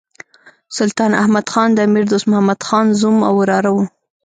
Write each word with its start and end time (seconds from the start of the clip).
سلطان 0.77 1.11
احمد 1.21 1.45
خان 1.53 1.69
د 1.73 1.79
امیر 1.87 2.05
دوست 2.11 2.25
محمد 2.31 2.59
خان 2.67 2.85
زوم 2.99 3.17
او 3.27 3.33
وراره 3.41 3.69
وو. 3.75 3.83